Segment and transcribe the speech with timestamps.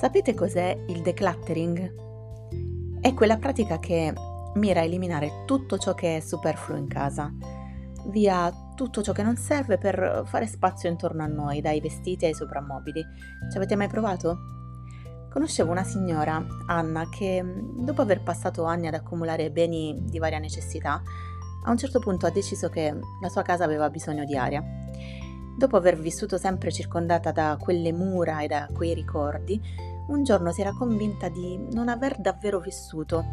[0.00, 3.00] Sapete cos'è il decluttering?
[3.02, 4.10] È quella pratica che
[4.54, 7.30] mira a eliminare tutto ciò che è superfluo in casa,
[8.06, 12.32] via tutto ciò che non serve per fare spazio intorno a noi, dai vestiti ai
[12.32, 13.04] soprammobili.
[13.50, 14.38] Ci avete mai provato?
[15.30, 21.02] Conoscevo una signora, Anna, che dopo aver passato anni ad accumulare beni di varia necessità,
[21.66, 24.64] a un certo punto ha deciso che la sua casa aveva bisogno di aria.
[25.56, 29.60] Dopo aver vissuto sempre circondata da quelle mura e da quei ricordi,
[30.08, 33.26] un giorno si era convinta di non aver davvero vissuto,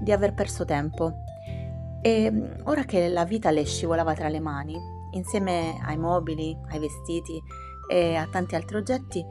[0.00, 1.12] di aver perso tempo.
[2.00, 4.76] E ora che la vita le scivolava tra le mani,
[5.12, 7.40] insieme ai mobili, ai vestiti
[7.90, 9.24] e a tanti altri oggetti,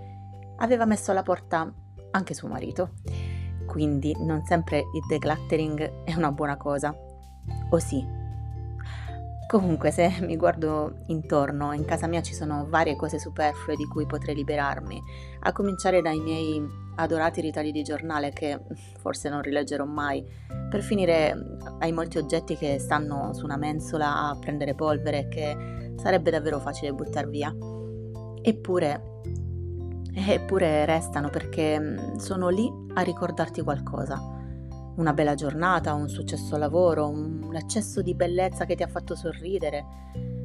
[0.57, 1.73] aveva messo alla porta
[2.11, 2.91] anche suo marito.
[3.65, 6.95] Quindi non sempre il decluttering è una buona cosa.
[7.69, 8.19] O sì?
[9.51, 14.05] Comunque, se mi guardo intorno, in casa mia ci sono varie cose superflue di cui
[14.05, 15.01] potrei liberarmi,
[15.41, 18.57] a cominciare dai miei adorati ritagli di giornale che
[19.01, 20.25] forse non rileggerò mai,
[20.69, 26.31] per finire ai molti oggetti che stanno su una mensola a prendere polvere che sarebbe
[26.31, 27.53] davvero facile buttare via.
[28.41, 29.03] Eppure,
[30.13, 34.30] eppure restano perché sono lì a ricordarti qualcosa
[34.95, 39.85] una bella giornata, un successo lavoro, un eccesso di bellezza che ti ha fatto sorridere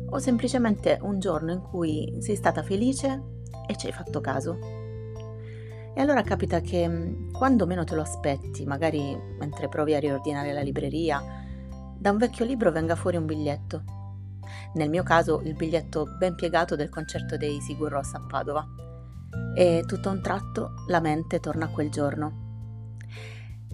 [0.08, 3.22] o semplicemente un giorno in cui sei stata felice
[3.66, 4.58] e ci hai fatto caso.
[5.94, 10.52] E allora capita che mm, quando meno te lo aspetti, magari mentre provi a riordinare
[10.52, 11.22] la libreria,
[11.98, 13.82] da un vecchio libro venga fuori un biglietto.
[14.74, 18.64] Nel mio caso il biglietto ben piegato del concerto dei Sigur Ross a Padova.
[19.56, 22.45] E tutto a un tratto la mente torna a quel giorno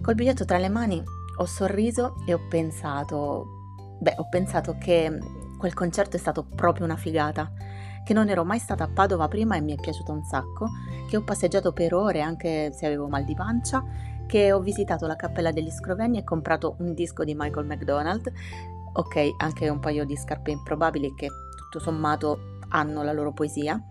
[0.01, 1.01] Col biglietto tra le mani
[1.37, 3.45] ho sorriso e ho pensato,
[3.99, 5.17] beh, ho pensato che
[5.57, 7.51] quel concerto è stato proprio una figata,
[8.03, 10.67] che non ero mai stata a Padova prima e mi è piaciuto un sacco,
[11.09, 13.83] che ho passeggiato per ore anche se avevo mal di pancia,
[14.27, 18.31] che ho visitato la Cappella degli Scrovegni e comprato un disco di Michael McDonald,
[18.93, 23.81] ok, anche un paio di scarpe improbabili che tutto sommato hanno la loro poesia,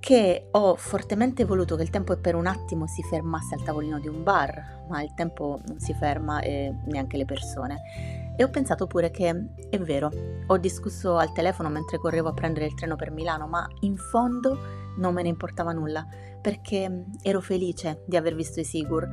[0.00, 4.08] che ho fortemente voluto che il tempo per un attimo si fermasse al tavolino di
[4.08, 8.34] un bar, ma il tempo non si ferma e neanche le persone.
[8.36, 9.28] E ho pensato pure che
[9.68, 10.10] è vero,
[10.46, 14.56] ho discusso al telefono mentre correvo a prendere il treno per Milano, ma in fondo
[14.96, 16.06] non me ne importava nulla,
[16.40, 19.08] perché ero felice di aver visto i Sigur,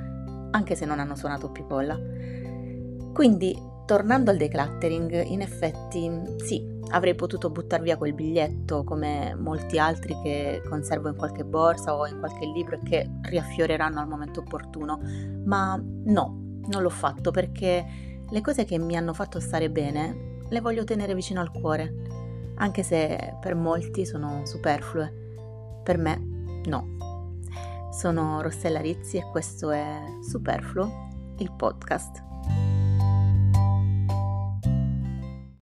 [0.51, 1.99] anche se non hanno suonato più colla.
[3.13, 9.79] Quindi, tornando al decluttering, in effetti sì, Avrei potuto buttare via quel biglietto come molti
[9.79, 14.41] altri che conservo in qualche borsa o in qualche libro e che riaffioreranno al momento
[14.41, 14.99] opportuno,
[15.45, 17.85] ma no, non l'ho fatto perché
[18.29, 21.93] le cose che mi hanno fatto stare bene le voglio tenere vicino al cuore,
[22.55, 25.81] anche se per molti sono superflue.
[25.83, 26.93] Per me no.
[27.91, 31.07] Sono Rossella Rizzi e questo è Superfluo,
[31.37, 32.64] il podcast.